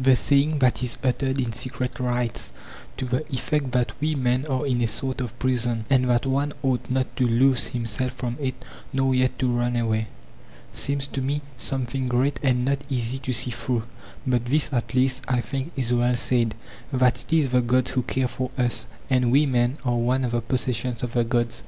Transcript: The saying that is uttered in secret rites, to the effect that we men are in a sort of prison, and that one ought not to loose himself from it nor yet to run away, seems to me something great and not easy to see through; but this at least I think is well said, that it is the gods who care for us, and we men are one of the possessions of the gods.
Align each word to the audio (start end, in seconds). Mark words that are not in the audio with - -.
The 0.00 0.14
saying 0.14 0.60
that 0.60 0.80
is 0.84 0.96
uttered 1.02 1.40
in 1.40 1.52
secret 1.52 1.98
rites, 1.98 2.52
to 2.98 3.04
the 3.04 3.24
effect 3.34 3.72
that 3.72 4.00
we 4.00 4.14
men 4.14 4.46
are 4.46 4.64
in 4.64 4.80
a 4.80 4.86
sort 4.86 5.20
of 5.20 5.36
prison, 5.40 5.86
and 5.90 6.08
that 6.08 6.24
one 6.24 6.52
ought 6.62 6.88
not 6.88 7.16
to 7.16 7.26
loose 7.26 7.66
himself 7.66 8.12
from 8.12 8.36
it 8.40 8.64
nor 8.92 9.12
yet 9.12 9.36
to 9.40 9.50
run 9.50 9.74
away, 9.74 10.06
seems 10.72 11.08
to 11.08 11.20
me 11.20 11.42
something 11.56 12.06
great 12.06 12.38
and 12.44 12.64
not 12.64 12.78
easy 12.88 13.18
to 13.18 13.32
see 13.32 13.50
through; 13.50 13.82
but 14.24 14.44
this 14.46 14.72
at 14.72 14.94
least 14.94 15.24
I 15.26 15.40
think 15.40 15.72
is 15.74 15.92
well 15.92 16.14
said, 16.14 16.54
that 16.92 17.24
it 17.24 17.32
is 17.32 17.48
the 17.48 17.60
gods 17.60 17.90
who 17.90 18.02
care 18.02 18.28
for 18.28 18.52
us, 18.56 18.86
and 19.10 19.32
we 19.32 19.46
men 19.46 19.78
are 19.84 19.96
one 19.96 20.22
of 20.22 20.30
the 20.30 20.40
possessions 20.40 21.02
of 21.02 21.14
the 21.14 21.24
gods. 21.24 21.64